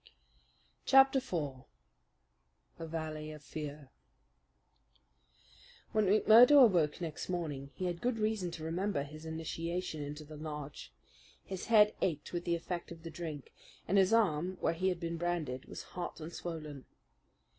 [0.83, 1.63] Chapter 4
[2.79, 3.91] The Valley of Fear
[5.91, 10.37] When McMurdo awoke next morning he had good reason to remember his initiation into the
[10.37, 10.91] lodge.
[11.45, 13.53] His head ached with the effect of the drink,
[13.87, 16.85] and his arm, where he had been branded, was hot and swollen.